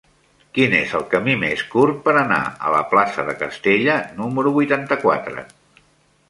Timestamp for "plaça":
2.95-3.27